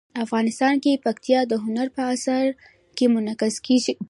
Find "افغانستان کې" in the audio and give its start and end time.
0.25-1.01